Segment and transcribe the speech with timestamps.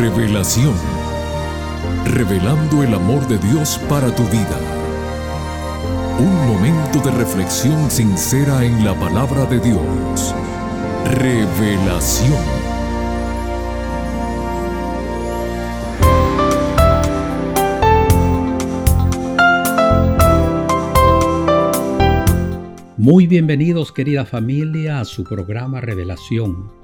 [0.00, 0.72] Revelación.
[2.06, 4.58] Revelando el amor de Dios para tu vida.
[6.18, 10.34] Un momento de reflexión sincera en la palabra de Dios.
[11.04, 12.32] Revelación.
[22.96, 26.79] Muy bienvenidos querida familia a su programa Revelación.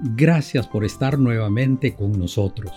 [0.00, 2.72] Gracias por estar nuevamente con nosotros.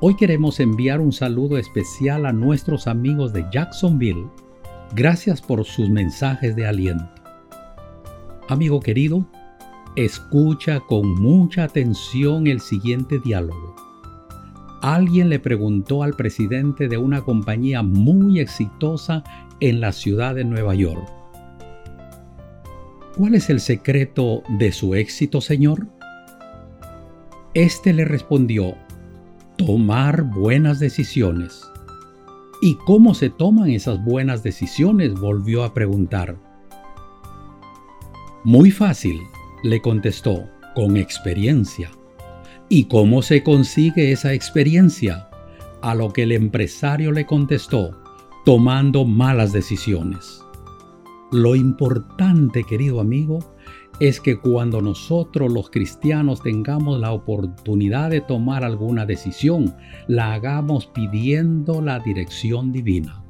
[0.00, 4.28] Hoy queremos enviar un saludo especial a nuestros amigos de Jacksonville.
[4.94, 7.08] Gracias por sus mensajes de aliento.
[8.48, 9.26] Amigo querido,
[9.94, 13.76] escucha con mucha atención el siguiente diálogo.
[14.80, 19.22] Alguien le preguntó al presidente de una compañía muy exitosa
[19.60, 21.18] en la ciudad de Nueva York
[23.18, 25.88] ¿Cuál es el secreto de su éxito, Señor?
[27.58, 28.76] Este le respondió,
[29.56, 31.68] tomar buenas decisiones.
[32.62, 35.14] ¿Y cómo se toman esas buenas decisiones?
[35.14, 36.36] volvió a preguntar.
[38.44, 39.18] Muy fácil,
[39.64, 41.90] le contestó, con experiencia.
[42.68, 45.28] ¿Y cómo se consigue esa experiencia?
[45.82, 48.00] A lo que el empresario le contestó,
[48.44, 50.44] tomando malas decisiones.
[51.32, 53.40] Lo importante, querido amigo,
[54.00, 59.74] es que cuando nosotros los cristianos tengamos la oportunidad de tomar alguna decisión,
[60.06, 63.24] la hagamos pidiendo la dirección divina.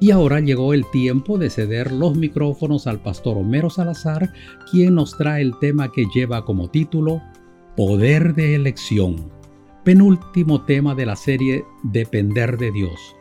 [0.00, 4.32] Y ahora llegó el tiempo de ceder los micrófonos al pastor Homero Salazar,
[4.70, 7.20] quien nos trae el tema que lleva como título
[7.76, 9.30] Poder de elección,
[9.84, 13.16] penúltimo tema de la serie Depender de Dios.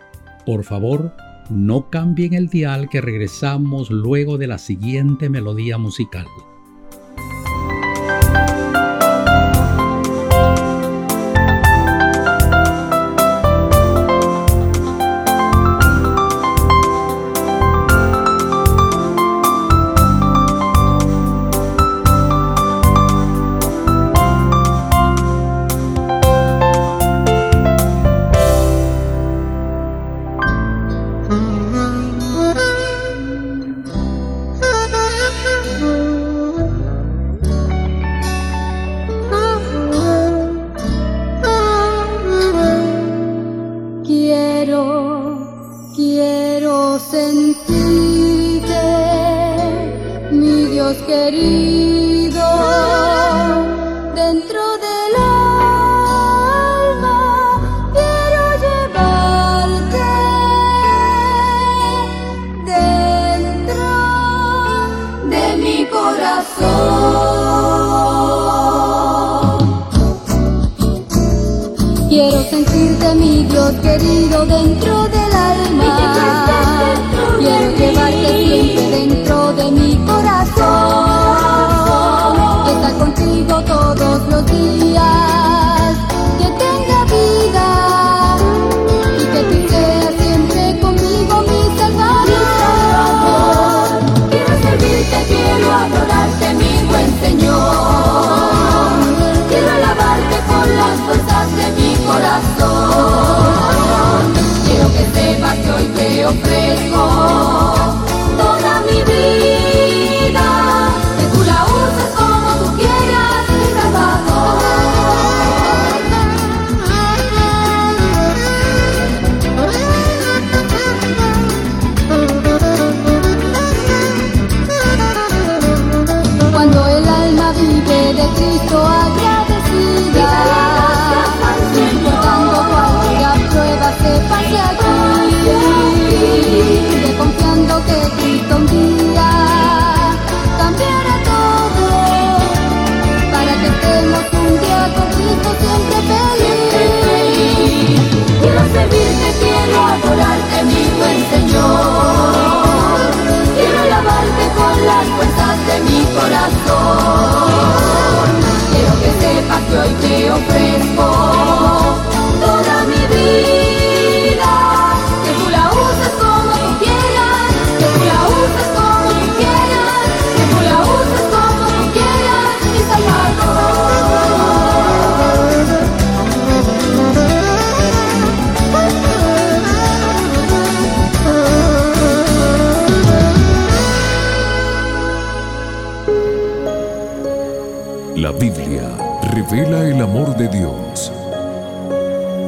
[0.46, 1.14] Por favor,
[1.50, 6.28] no cambien el dial que regresamos luego de la siguiente melodía musical.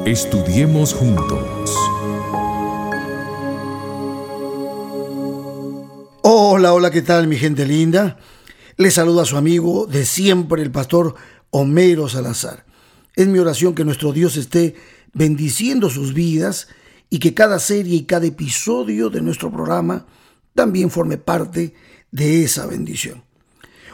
[0.09, 1.69] Estudiemos juntos.
[6.23, 8.17] Hola, hola, ¿qué tal mi gente linda?
[8.75, 11.13] Les saluda a su amigo de siempre, el pastor
[11.51, 12.65] Homero Salazar.
[13.15, 14.73] Es mi oración que nuestro Dios esté
[15.13, 16.69] bendiciendo sus vidas
[17.11, 20.07] y que cada serie y cada episodio de nuestro programa
[20.55, 21.75] también forme parte
[22.09, 23.23] de esa bendición.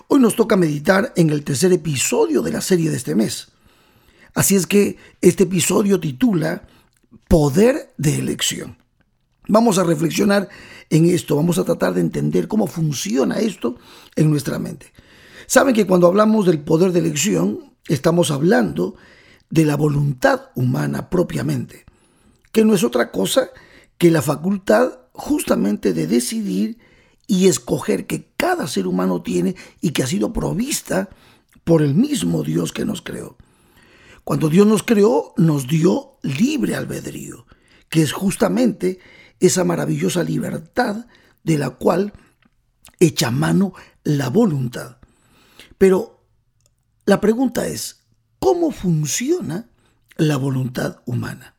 [0.07, 3.49] Hoy nos toca meditar en el tercer episodio de la serie de este mes.
[4.35, 6.67] Así es que este episodio titula
[7.29, 8.77] Poder de elección.
[9.47, 10.49] Vamos a reflexionar
[10.89, 13.77] en esto, vamos a tratar de entender cómo funciona esto
[14.17, 14.91] en nuestra mente.
[15.47, 18.95] Saben que cuando hablamos del poder de elección, estamos hablando
[19.49, 21.85] de la voluntad humana propiamente,
[22.51, 23.51] que no es otra cosa
[23.97, 26.77] que la facultad justamente de decidir
[27.25, 31.09] y escoger que cada ser humano tiene y que ha sido provista
[31.63, 33.37] por el mismo Dios que nos creó.
[34.25, 37.45] Cuando Dios nos creó, nos dio libre albedrío,
[37.89, 38.97] que es justamente
[39.39, 41.05] esa maravillosa libertad
[41.43, 42.11] de la cual
[42.99, 43.73] echa mano
[44.03, 44.97] la voluntad.
[45.77, 46.25] Pero
[47.05, 48.07] la pregunta es,
[48.39, 49.69] ¿cómo funciona
[50.17, 51.53] la voluntad humana?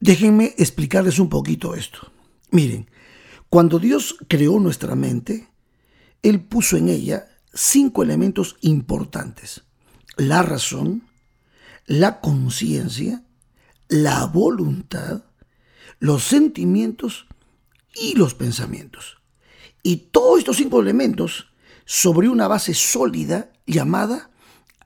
[0.00, 2.12] Déjenme explicarles un poquito esto.
[2.50, 2.90] Miren,
[3.48, 5.48] cuando Dios creó nuestra mente,
[6.22, 9.62] Él puso en ella cinco elementos importantes.
[10.18, 11.05] La razón,
[11.86, 13.24] la conciencia,
[13.88, 15.24] la voluntad,
[15.98, 17.26] los sentimientos
[17.94, 19.18] y los pensamientos.
[19.82, 21.48] Y todos estos cinco elementos
[21.84, 24.30] sobre una base sólida llamada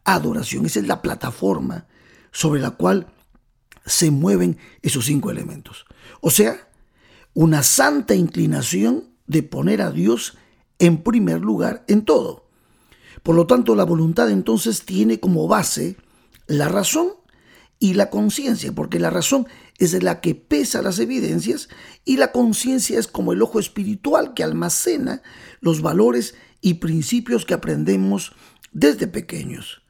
[0.05, 0.67] adoración.
[0.67, 1.87] Esa es la plataforma
[2.31, 3.07] sobre la cual
[3.87, 5.87] se mueven esos cinco elementos.
[6.21, 6.69] O sea,
[7.35, 10.37] una santa inclinación de poner a Dios
[10.79, 12.49] en primer lugar en todo.
[13.23, 15.97] Por lo tanto, la voluntad entonces tiene como base
[16.51, 17.13] la razón
[17.79, 19.47] y la conciencia, porque la razón
[19.79, 21.69] es la que pesa las evidencias
[22.05, 25.23] y la conciencia es como el ojo espiritual que almacena
[25.61, 28.33] los valores y principios que aprendemos
[28.73, 29.83] desde pequeños,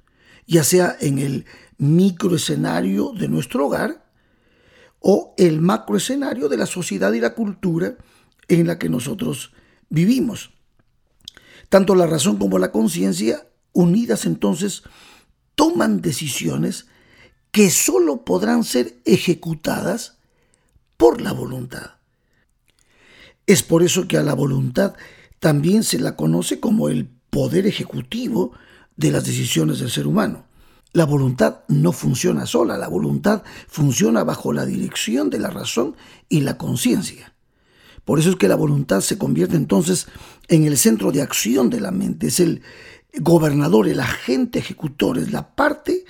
[0.46, 1.46] ya sea en el
[1.78, 4.06] microescenario de nuestro hogar
[5.00, 7.96] o el macroescenario de la sociedad y la cultura
[8.48, 9.52] en la que nosotros
[9.88, 10.50] vivimos.
[11.70, 14.82] Tanto la razón como la conciencia, unidas entonces,
[15.54, 16.86] toman decisiones
[17.52, 20.18] que sólo podrán ser ejecutadas
[20.96, 21.92] por la voluntad.
[23.46, 24.94] Es por eso que a la voluntad
[25.40, 28.52] también se la conoce como el poder ejecutivo
[28.96, 30.44] de las decisiones del ser humano.
[30.92, 35.96] La voluntad no funciona sola, la voluntad funciona bajo la dirección de la razón
[36.28, 37.34] y la conciencia.
[38.04, 40.06] Por eso es que la voluntad se convierte entonces
[40.48, 42.62] en el centro de acción de la mente, es el
[43.18, 46.04] gobernador, el agente ejecutor, es la parte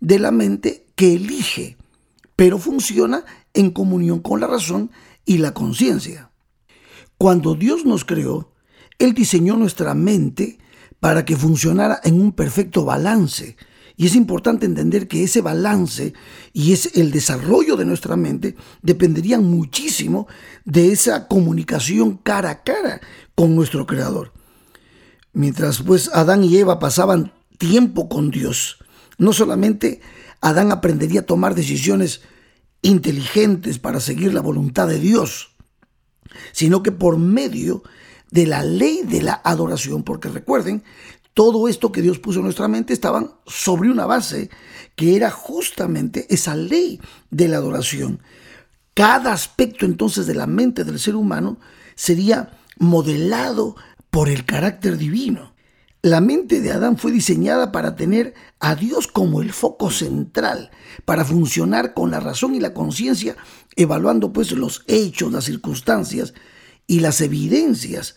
[0.00, 1.76] de la mente que elige,
[2.36, 3.24] pero funciona
[3.54, 4.90] en comunión con la razón
[5.24, 6.30] y la conciencia.
[7.18, 8.52] Cuando Dios nos creó,
[8.98, 10.58] Él diseñó nuestra mente
[11.00, 13.56] para que funcionara en un perfecto balance.
[13.96, 16.12] Y es importante entender que ese balance
[16.52, 20.28] y es el desarrollo de nuestra mente dependerían muchísimo
[20.64, 23.00] de esa comunicación cara a cara
[23.34, 24.37] con nuestro Creador.
[25.38, 28.78] Mientras pues Adán y Eva pasaban tiempo con Dios,
[29.18, 30.00] no solamente
[30.40, 32.22] Adán aprendería a tomar decisiones
[32.82, 35.54] inteligentes para seguir la voluntad de Dios,
[36.50, 37.84] sino que por medio
[38.32, 40.82] de la ley de la adoración, porque recuerden,
[41.34, 44.50] todo esto que Dios puso en nuestra mente estaban sobre una base
[44.96, 48.22] que era justamente esa ley de la adoración.
[48.92, 51.60] Cada aspecto entonces de la mente del ser humano
[51.94, 53.76] sería modelado
[54.10, 55.54] por el carácter divino.
[56.02, 60.70] La mente de Adán fue diseñada para tener a Dios como el foco central,
[61.04, 63.36] para funcionar con la razón y la conciencia,
[63.74, 66.34] evaluando pues los hechos, las circunstancias
[66.86, 68.14] y las evidencias.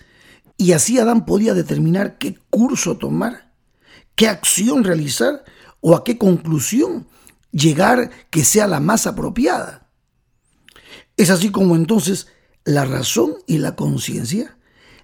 [0.57, 3.51] Y así Adán podía determinar qué curso tomar,
[4.15, 5.43] qué acción realizar
[5.79, 7.07] o a qué conclusión
[7.51, 9.89] llegar que sea la más apropiada.
[11.17, 12.27] Es así como entonces
[12.63, 14.55] la razón y la conciencia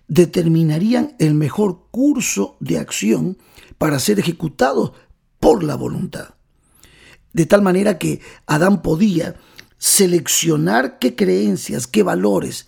[0.07, 3.37] determinarían el mejor curso de acción
[3.77, 4.93] para ser ejecutado
[5.39, 6.35] por la voluntad.
[7.33, 9.35] De tal manera que Adán podía
[9.77, 12.67] seleccionar qué creencias, qué valores,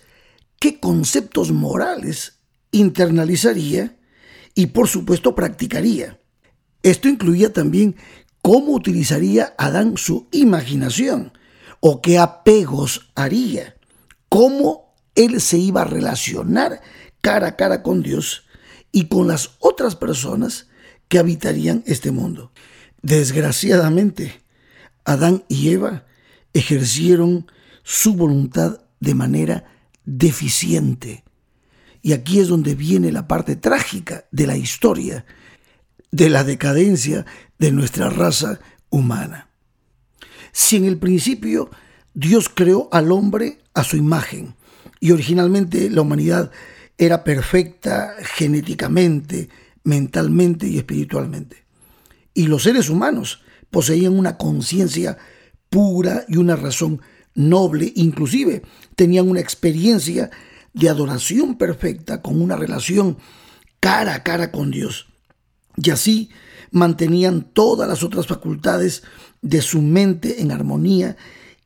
[0.60, 3.98] qué conceptos morales internalizaría
[4.54, 6.20] y por supuesto practicaría.
[6.82, 7.96] Esto incluía también
[8.42, 11.32] cómo utilizaría Adán su imaginación
[11.80, 13.76] o qué apegos haría,
[14.28, 16.80] cómo él se iba a relacionar
[17.20, 18.44] cara a cara con Dios
[18.92, 20.68] y con las otras personas
[21.08, 22.52] que habitarían este mundo.
[23.02, 24.42] Desgraciadamente,
[25.04, 26.06] Adán y Eva
[26.52, 27.46] ejercieron
[27.82, 29.64] su voluntad de manera
[30.04, 31.24] deficiente.
[32.02, 35.24] Y aquí es donde viene la parte trágica de la historia,
[36.10, 37.26] de la decadencia
[37.58, 39.48] de nuestra raza humana.
[40.52, 41.70] Si en el principio
[42.14, 44.54] Dios creó al hombre a su imagen
[44.98, 46.50] y originalmente la humanidad
[47.00, 49.48] era perfecta genéticamente,
[49.84, 51.64] mentalmente y espiritualmente,
[52.34, 53.40] y los seres humanos
[53.70, 55.16] poseían una conciencia
[55.70, 57.00] pura y una razón
[57.34, 58.62] noble, inclusive
[58.96, 60.30] tenían una experiencia
[60.74, 63.16] de adoración perfecta con una relación
[63.80, 65.06] cara a cara con Dios.
[65.76, 66.28] Y así
[66.70, 69.04] mantenían todas las otras facultades
[69.40, 71.16] de su mente en armonía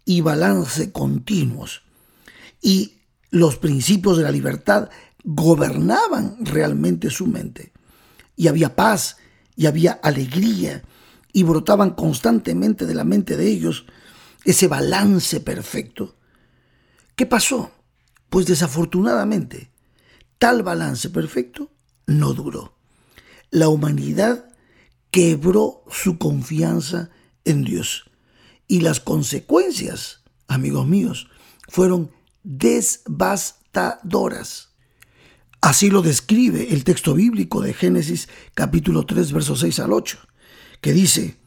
[0.05, 1.83] y balance continuos.
[2.63, 2.99] Y
[3.31, 4.91] los principios de la libertad
[5.25, 7.73] gobernaban realmente su mente.
[8.37, 9.17] Y había paz
[9.57, 10.83] y había alegría
[11.33, 13.87] y brotaban constantemente de la mente de ellos
[14.45, 16.15] ese balance perfecto.
[17.17, 17.73] ¿Qué pasó?
[18.29, 19.73] Pues desafortunadamente,
[20.39, 21.73] tal balance perfecto
[22.07, 22.77] no duró.
[23.51, 24.49] La humanidad
[25.11, 27.11] quebró su confianza
[27.45, 28.05] en Dios
[28.67, 31.29] y las consecuencias, amigos míos,
[31.69, 32.11] fueron
[32.43, 34.74] devastadoras.
[35.65, 40.19] Así lo describe el texto bíblico de Génesis capítulo 3 versos 6 al 8,
[40.83, 41.39] que dice,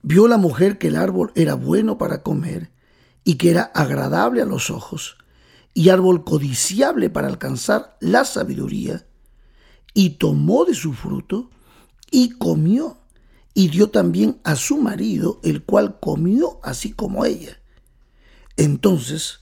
[0.00, 2.70] vio la mujer que el árbol era bueno para comer
[3.24, 5.16] y que era agradable a los ojos
[5.74, 9.08] y árbol codiciable para alcanzar la sabiduría,
[9.92, 11.50] y tomó de su fruto
[12.12, 12.98] y comió,
[13.54, 17.58] y dio también a su marido, el cual comió así como ella.
[18.56, 19.40] Entonces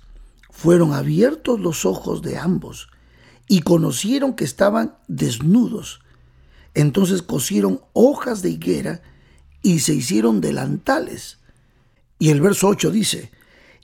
[0.49, 2.89] fueron abiertos los ojos de ambos,
[3.49, 6.01] y conocieron que estaban desnudos.
[6.75, 9.03] Entonces cosieron hojas de higuera
[9.63, 11.39] y se hicieron delantales.
[12.19, 13.31] Y el verso 8 dice,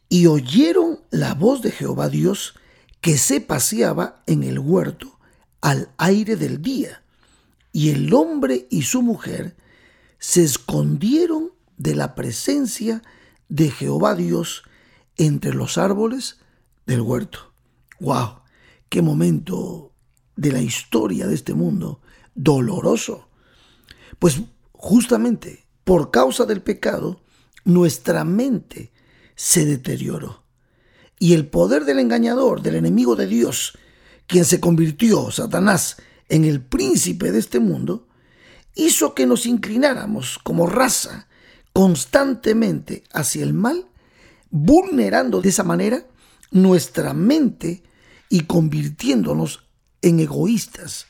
[0.09, 2.55] y oyeron la voz de Jehová Dios
[3.00, 5.19] que se paseaba en el huerto
[5.61, 7.03] al aire del día.
[7.73, 9.55] Y el hombre y su mujer
[10.19, 13.03] se escondieron de la presencia
[13.49, 14.62] de Jehová Dios
[15.17, 16.38] entre los árboles
[16.87, 17.53] del huerto.
[18.00, 18.41] ¡Wow!
[18.88, 19.92] Qué momento
[20.37, 22.00] de la historia de este mundo
[22.35, 23.28] doloroso.
[24.18, 24.40] Pues
[24.73, 27.21] justamente por causa del pecado,
[27.64, 28.92] nuestra mente
[29.35, 30.45] se deterioró.
[31.18, 33.76] Y el poder del engañador, del enemigo de Dios,
[34.26, 35.97] quien se convirtió, Satanás,
[36.28, 38.07] en el príncipe de este mundo,
[38.75, 41.28] hizo que nos inclináramos como raza
[41.73, 43.87] constantemente hacia el mal,
[44.50, 46.07] vulnerando de esa manera
[46.50, 47.83] nuestra mente
[48.28, 49.64] y convirtiéndonos
[50.02, 51.06] en egoístas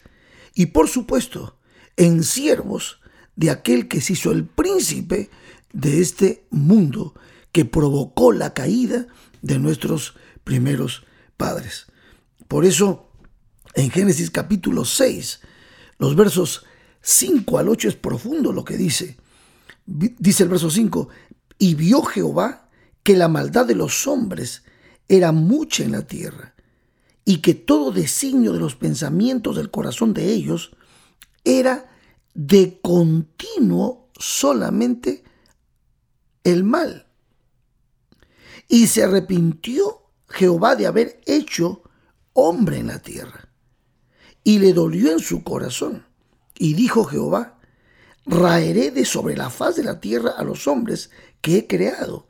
[0.54, 1.58] y por supuesto
[1.96, 3.00] en siervos
[3.36, 5.30] de aquel que se hizo el príncipe
[5.72, 7.14] de este mundo
[7.52, 9.06] que provocó la caída
[9.42, 11.04] de nuestros primeros
[11.36, 11.86] padres.
[12.46, 13.10] Por eso
[13.74, 15.40] en Génesis capítulo 6,
[15.98, 16.64] los versos
[17.02, 19.16] 5 al 8 es profundo lo que dice.
[19.86, 21.08] Dice el verso 5,
[21.58, 22.68] y vio Jehová
[23.02, 24.64] que la maldad de los hombres
[25.08, 26.54] era mucha en la tierra
[27.28, 30.70] y que todo designio de los pensamientos del corazón de ellos
[31.44, 31.90] era
[32.32, 35.24] de continuo solamente
[36.42, 37.06] el mal.
[38.66, 41.82] Y se arrepintió Jehová de haber hecho
[42.32, 43.50] hombre en la tierra.
[44.42, 46.06] Y le dolió en su corazón.
[46.56, 47.60] Y dijo Jehová,
[48.24, 51.10] raeré de sobre la faz de la tierra a los hombres
[51.42, 52.26] que he creado,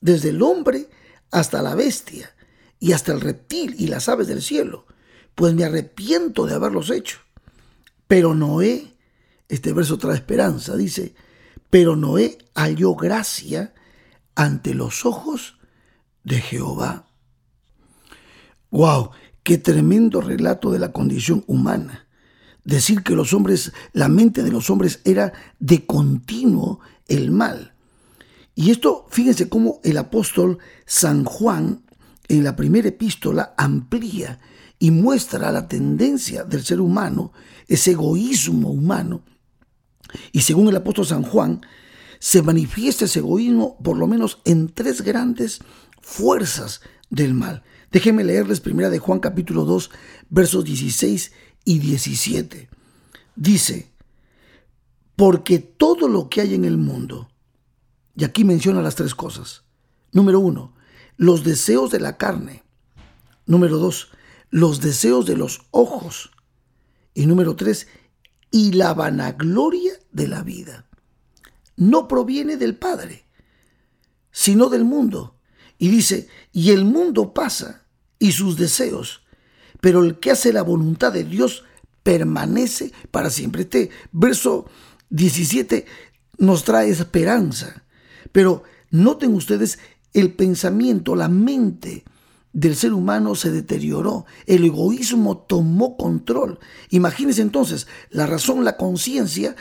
[0.00, 0.88] desde el hombre
[1.32, 2.35] hasta la bestia
[2.78, 4.86] y hasta el reptil y las aves del cielo,
[5.34, 7.18] pues me arrepiento de haberlos hecho.
[8.06, 8.94] Pero Noé,
[9.48, 11.14] este verso trae esperanza, dice,
[11.70, 13.74] pero Noé halló gracia
[14.34, 15.58] ante los ojos
[16.24, 17.06] de Jehová.
[18.70, 19.10] ¡Wow!
[19.42, 22.06] ¡Qué tremendo relato de la condición humana!
[22.64, 27.74] Decir que los hombres, la mente de los hombres era de continuo el mal.
[28.56, 31.85] Y esto, fíjense cómo el apóstol San Juan
[32.28, 34.38] en la primera epístola amplía
[34.78, 37.32] y muestra la tendencia del ser humano,
[37.66, 39.22] ese egoísmo humano.
[40.32, 41.62] Y según el apóstol San Juan,
[42.18, 45.60] se manifiesta ese egoísmo por lo menos en tres grandes
[46.00, 46.80] fuerzas
[47.10, 47.62] del mal.
[47.90, 49.90] Déjenme leerles primera de Juan capítulo 2,
[50.28, 51.32] versos 16
[51.64, 52.68] y 17.
[53.34, 53.92] Dice,
[55.14, 57.30] porque todo lo que hay en el mundo,
[58.14, 59.64] y aquí menciona las tres cosas.
[60.12, 60.75] Número uno,
[61.16, 62.64] los deseos de la carne.
[63.46, 64.10] Número dos,
[64.50, 66.30] los deseos de los ojos.
[67.14, 67.88] Y número tres,
[68.50, 70.86] y la vanagloria de la vida.
[71.76, 73.26] No proviene del Padre,
[74.30, 75.38] sino del mundo.
[75.78, 77.86] Y dice, y el mundo pasa
[78.18, 79.22] y sus deseos,
[79.80, 81.64] pero el que hace la voluntad de Dios
[82.02, 83.62] permanece para siempre.
[83.62, 84.66] Este verso
[85.10, 85.86] 17
[86.38, 87.84] nos trae esperanza,
[88.32, 89.78] pero noten ustedes
[90.16, 92.02] el pensamiento, la mente
[92.54, 96.58] del ser humano se deterioró, el egoísmo tomó control.
[96.88, 99.54] Imagínense entonces, la razón, la conciencia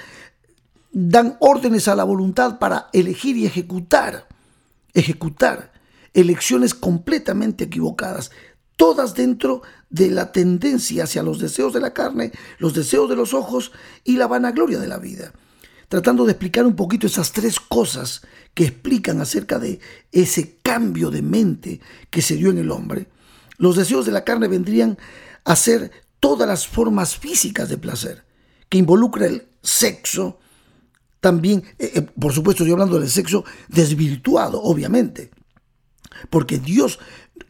[0.93, 4.29] dan órdenes a la voluntad para elegir y ejecutar,
[4.93, 5.73] ejecutar
[6.13, 8.31] elecciones completamente equivocadas,
[8.77, 13.33] todas dentro de la tendencia hacia los deseos de la carne, los deseos de los
[13.33, 13.73] ojos
[14.05, 15.33] y la vanagloria de la vida.
[15.87, 18.21] Tratando de explicar un poquito esas tres cosas
[18.53, 19.79] que explican acerca de
[20.11, 23.07] ese cambio de mente que se dio en el hombre.
[23.57, 24.97] Los deseos de la carne vendrían
[25.43, 28.25] a ser todas las formas físicas de placer,
[28.67, 30.39] que involucra el sexo,
[31.19, 35.31] también, eh, eh, por supuesto, estoy hablando del sexo desvirtuado, obviamente,
[36.29, 36.99] porque Dios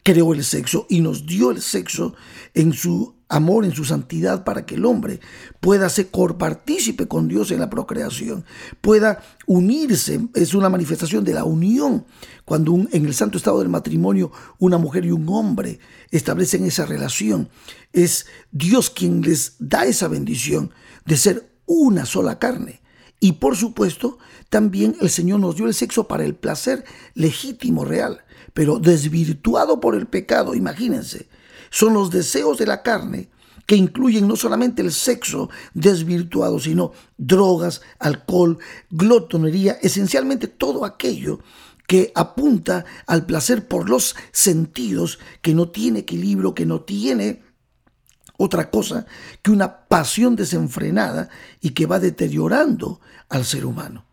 [0.04, 2.15] creó el sexo y nos dio el sexo
[2.54, 5.20] en su amor, en su santidad, para que el hombre
[5.60, 8.46] pueda ser corpartícipe con Dios en la procreación,
[8.82, 12.05] pueda unirse, es una manifestación de la unión,
[12.46, 15.79] cuando en el santo estado del matrimonio una mujer y un hombre
[16.12, 17.50] establecen esa relación,
[17.94, 20.72] es Dios quien les da esa bendición
[21.05, 22.82] de ser una sola carne.
[23.20, 26.84] Y por supuesto, también el Señor nos dio el sexo para el placer
[27.15, 31.27] legítimo, real, pero desvirtuado por el pecado, imagínense
[31.70, 33.30] son los deseos de la carne
[33.66, 38.60] que incluyen no solamente el sexo desvirtuado, sino drogas, alcohol,
[38.92, 41.40] glotonería, esencialmente todo aquello
[41.88, 47.44] que apunta al placer por los sentidos, que no tiene equilibrio, que no tiene
[48.38, 49.06] otra cosa
[49.42, 51.30] que una pasión desenfrenada
[51.62, 54.04] y que va deteriorando al ser humano.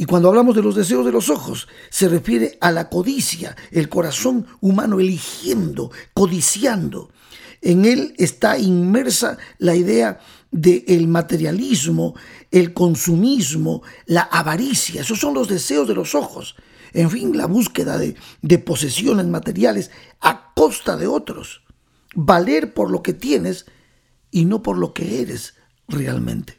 [0.00, 3.90] Y cuando hablamos de los deseos de los ojos, se refiere a la codicia, el
[3.90, 7.10] corazón humano eligiendo, codiciando.
[7.60, 10.18] En él está inmersa la idea
[10.50, 12.14] del materialismo,
[12.50, 15.02] el consumismo, la avaricia.
[15.02, 16.56] Esos son los deseos de los ojos.
[16.94, 19.90] En fin, la búsqueda de, de posesiones materiales
[20.22, 21.60] a costa de otros.
[22.14, 23.66] Valer por lo que tienes
[24.30, 25.56] y no por lo que eres
[25.88, 26.56] realmente.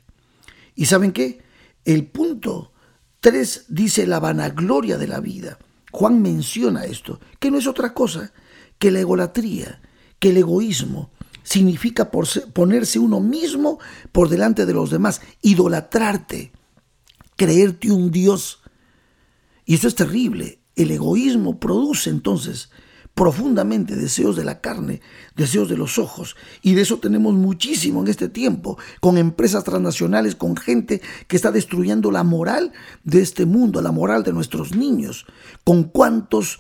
[0.75, 1.41] ¿Y saben qué?
[1.85, 2.70] El punto
[3.21, 5.59] Tres dice la vanagloria de la vida.
[5.91, 8.33] Juan menciona esto, que no es otra cosa
[8.79, 9.79] que la egolatría,
[10.17, 11.11] que el egoísmo
[11.43, 13.77] significa ponerse uno mismo
[14.11, 16.51] por delante de los demás, idolatrarte,
[17.35, 18.63] creerte un Dios.
[19.65, 20.59] Y eso es terrible.
[20.75, 22.71] El egoísmo produce entonces
[23.13, 25.01] profundamente deseos de la carne,
[25.35, 26.35] deseos de los ojos.
[26.61, 31.51] Y de eso tenemos muchísimo en este tiempo, con empresas transnacionales, con gente que está
[31.51, 32.71] destruyendo la moral
[33.03, 35.25] de este mundo, la moral de nuestros niños,
[35.63, 36.59] con cuántos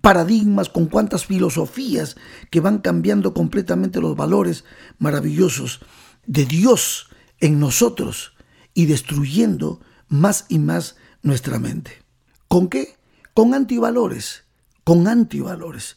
[0.00, 2.16] paradigmas, con cuántas filosofías
[2.50, 4.64] que van cambiando completamente los valores
[4.98, 5.80] maravillosos
[6.26, 7.08] de Dios
[7.40, 8.34] en nosotros
[8.72, 12.02] y destruyendo más y más nuestra mente.
[12.48, 12.96] ¿Con qué?
[13.34, 14.43] Con antivalores
[14.84, 15.96] con antivalores.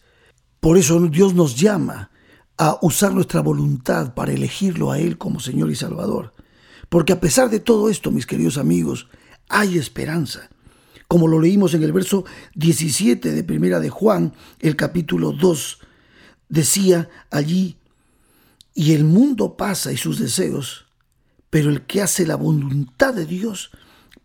[0.60, 2.10] Por eso Dios nos llama
[2.58, 6.34] a usar nuestra voluntad para elegirlo a Él como Señor y Salvador.
[6.90, 9.08] Porque a pesar de todo esto, mis queridos amigos,
[9.50, 10.50] hay esperanza.
[11.08, 15.80] Como lo leímos en el verso 17 de Primera de Juan, el capítulo 2,
[16.50, 17.78] decía allí,
[18.74, 20.86] y el mundo pasa y sus deseos,
[21.50, 23.72] pero el que hace la voluntad de Dios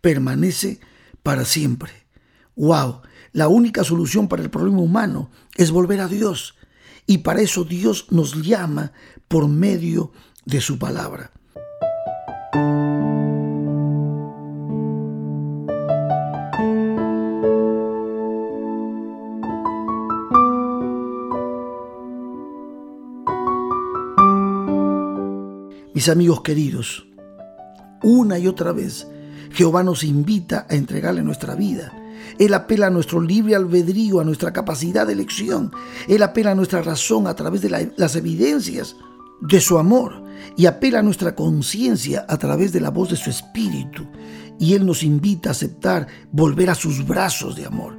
[0.01, 0.81] permanece
[1.23, 1.93] para siempre.
[2.57, 3.03] ¡Wow!
[3.33, 6.55] La única solución para el problema humano es volver a Dios.
[7.07, 8.93] Y para eso Dios nos llama
[9.27, 10.13] por medio
[10.45, 11.31] de su palabra.
[25.95, 27.07] Mis amigos queridos,
[28.03, 29.07] una y otra vez
[29.53, 31.93] Jehová nos invita a entregarle nuestra vida
[32.39, 35.71] él apela a nuestro libre albedrío, a nuestra capacidad de elección.
[36.09, 38.97] Él apela a nuestra razón a través de las evidencias
[39.41, 40.23] de su amor
[40.57, 44.07] y apela a nuestra conciencia a través de la voz de su espíritu.
[44.59, 47.99] Y Él nos invita a aceptar volver a sus brazos de amor.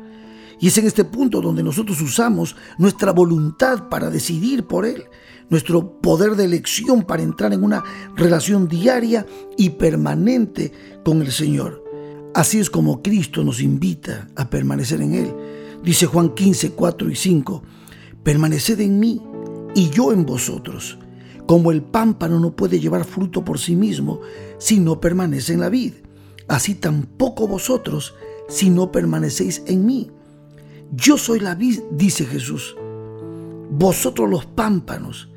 [0.59, 5.03] Y es en este punto donde nosotros usamos nuestra voluntad para decidir por Él,
[5.49, 7.83] nuestro poder de elección para entrar en una
[8.15, 9.25] relación diaria
[9.57, 10.71] y permanente
[11.03, 11.82] con el Señor.
[12.33, 15.35] Así es como Cristo nos invita a permanecer en Él.
[15.83, 17.63] Dice Juan 15, 4 y 5,
[18.23, 19.21] permaneced en mí
[19.75, 20.97] y yo en vosotros.
[21.45, 24.21] Como el pámpano no puede llevar fruto por sí mismo
[24.57, 25.93] si no permanece en la vid,
[26.47, 28.15] así tampoco vosotros
[28.47, 30.09] si no permanecéis en mí.
[30.91, 32.75] Yo soy la vid, dice Jesús.
[33.69, 35.29] Vosotros los pámpanos,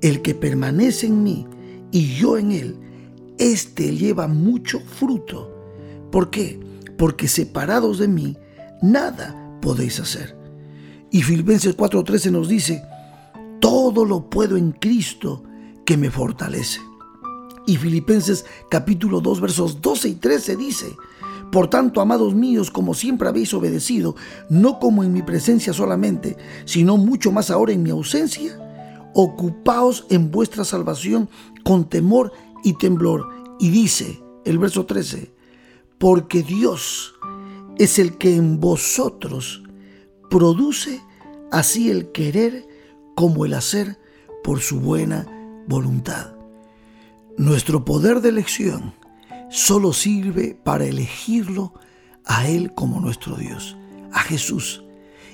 [0.00, 1.46] el que permanece en mí
[1.90, 2.76] y yo en él,
[3.38, 5.55] éste lleva mucho fruto.
[6.10, 6.60] ¿Por qué?
[6.96, 8.36] Porque separados de mí,
[8.82, 10.36] nada podéis hacer.
[11.10, 12.82] Y Filipenses 4:13 nos dice,
[13.60, 15.42] todo lo puedo en Cristo
[15.84, 16.80] que me fortalece.
[17.66, 20.86] Y Filipenses capítulo 2 versos 12 y 13 dice,
[21.50, 24.16] por tanto, amados míos, como siempre habéis obedecido,
[24.48, 28.60] no como en mi presencia solamente, sino mucho más ahora en mi ausencia,
[29.14, 31.28] ocupaos en vuestra salvación
[31.64, 32.32] con temor
[32.64, 33.28] y temblor.
[33.58, 35.32] Y dice el verso 13,
[35.98, 37.14] porque Dios
[37.78, 39.62] es el que en vosotros
[40.30, 41.00] produce
[41.50, 42.66] así el querer
[43.14, 43.98] como el hacer
[44.42, 45.26] por su buena
[45.66, 46.34] voluntad.
[47.36, 48.94] Nuestro poder de elección
[49.50, 51.74] solo sirve para elegirlo
[52.24, 53.76] a Él como nuestro Dios,
[54.12, 54.84] a Jesús,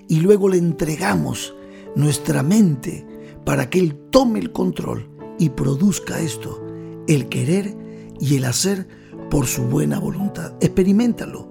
[0.09, 1.55] y luego le entregamos
[1.97, 3.07] nuestra mente
[3.45, 6.65] para que Él tome el control y produzca esto,
[7.09, 7.77] el querer
[8.21, 8.87] y el hacer
[9.33, 10.53] por su buena voluntad.
[10.61, 11.49] Experimentalo,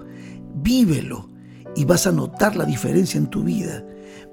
[0.61, 1.27] vívelo
[1.75, 3.83] y vas a notar la diferencia en tu vida.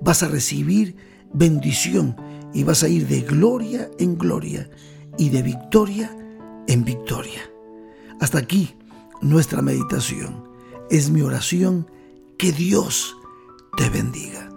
[0.03, 0.97] Vas a recibir
[1.33, 2.15] bendición
[2.53, 4.69] y vas a ir de gloria en gloria
[5.17, 6.15] y de victoria
[6.67, 7.41] en victoria.
[8.21, 8.75] Hasta aquí
[9.23, 10.45] nuestra meditación.
[10.91, 11.91] Es mi oración
[12.37, 13.17] que Dios
[13.79, 14.48] te bendiga.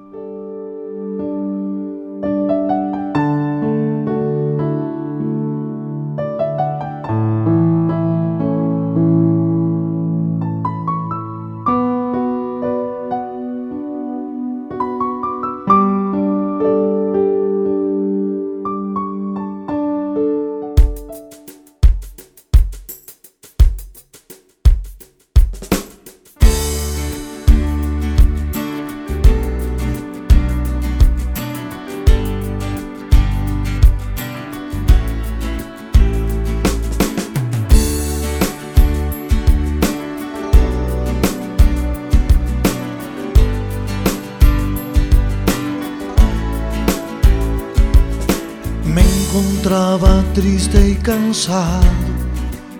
[49.71, 51.87] Encontraba triste y cansado,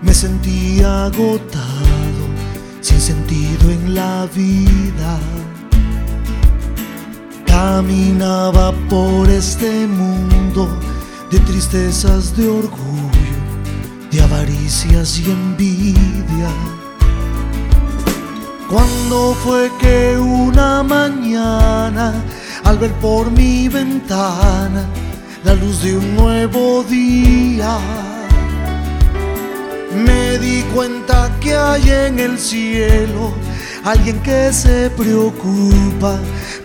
[0.02, 2.24] me sentía agotado,
[2.82, 5.18] sin sentido en la vida.
[7.46, 10.68] Caminaba por este mundo
[11.32, 13.38] de tristezas, de orgullo,
[14.12, 16.52] de avaricias y envidia.
[18.70, 22.14] Cuando fue que una mañana,
[22.66, 24.86] al ver por mi ventana,
[25.44, 27.78] la luz de un nuevo día.
[30.06, 33.34] Me di cuenta que hay en el cielo
[33.84, 36.20] alguien que se preocupa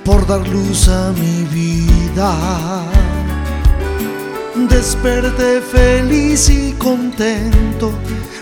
[0.04, 2.82] por dar luz a mi vida.
[4.68, 7.92] Desperté feliz y contento,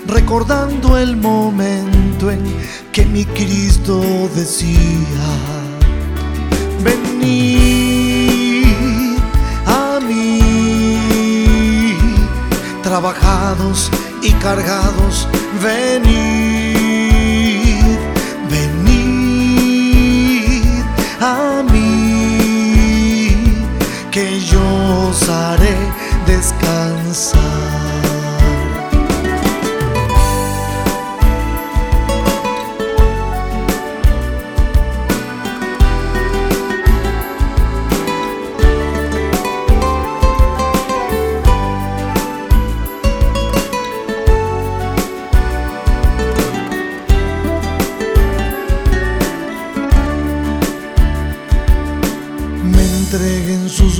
[0.07, 2.42] recordando el momento en
[2.92, 4.01] que mi Cristo
[4.35, 5.27] decía,
[6.83, 7.73] vení
[12.94, 13.90] trabajados
[14.22, 15.26] y cargados,
[15.61, 16.07] venid,
[18.48, 19.64] venid
[21.20, 23.35] a mí,
[24.12, 24.62] que yo
[25.09, 25.76] os haré
[26.24, 26.93] descansar.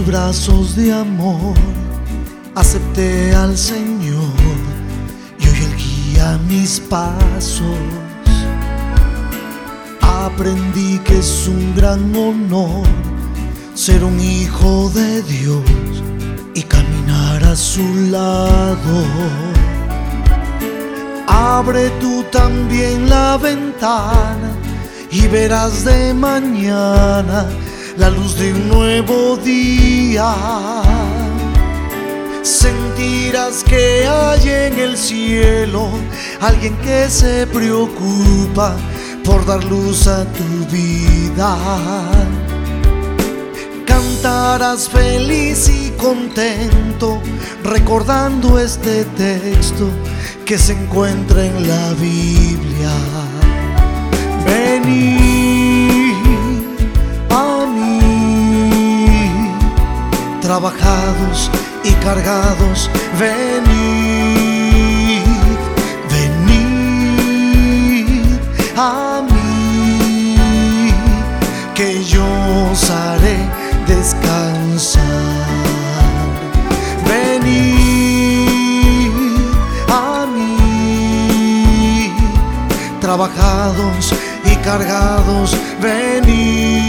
[0.07, 1.55] Brazos de amor
[2.55, 4.35] acepté al Señor
[5.39, 7.79] y hoy Él guía mis pasos.
[10.01, 12.87] Aprendí que es un gran honor
[13.75, 15.65] ser un hijo de Dios
[16.55, 19.05] y caminar a su lado.
[21.27, 24.53] Abre tú también la ventana
[25.11, 27.47] y verás de mañana
[27.97, 30.35] la luz de un nuevo día.
[32.43, 35.89] Sentirás que hay en el cielo
[36.41, 38.77] alguien que se preocupa
[39.25, 41.57] por dar luz a tu vida.
[43.87, 47.21] Cantarás feliz y contento
[47.63, 49.89] recordando este texto
[50.45, 52.93] que se encuentra en la Biblia.
[60.55, 61.51] Trabajados
[61.83, 62.89] y cargados,
[63.19, 63.65] venid,
[66.15, 68.07] venid
[68.77, 70.37] a mí,
[71.75, 72.25] que yo
[72.71, 73.39] os haré
[73.89, 75.03] descansar.
[77.05, 78.31] Venid
[79.89, 82.13] a mí,
[83.01, 84.15] trabajados
[84.45, 85.49] y cargados,
[85.83, 86.84] venid,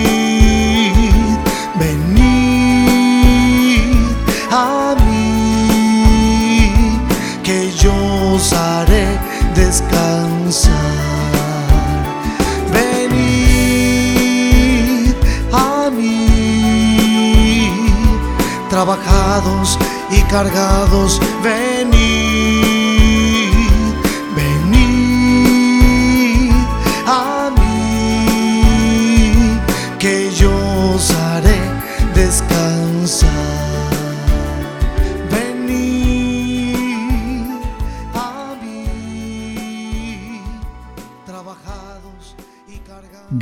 [9.66, 10.72] descansar.
[12.72, 13.16] Venid
[15.52, 17.72] a mí,
[18.70, 19.78] trabajados
[20.12, 21.75] y cargados, venid,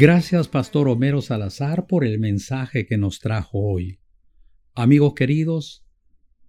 [0.05, 4.01] Gracias, Pastor Homero Salazar, por el mensaje que nos trajo hoy.
[4.75, 5.85] Amigos queridos,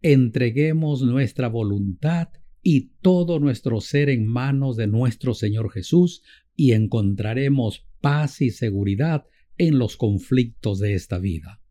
[0.03, 2.31] entreguemos nuestra voluntad
[2.65, 6.25] y todo nuestro ser en manos de nuestro Señor Jesús
[6.57, 9.25] y encontraremos paz y seguridad
[9.57, 11.63] en los conflictos de esta vida.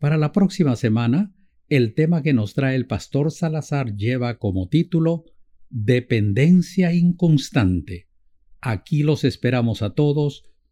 [0.00, 1.32] Para la próxima semana,
[1.68, 5.26] el tema que nos trae el Pastor Salazar lleva como título
[5.70, 8.08] Dependencia inconstante.
[8.60, 10.50] Aquí los esperamos a todos,